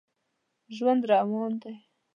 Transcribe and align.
ژوند 0.75 1.01
روان 1.11 1.53
و. 1.61 1.63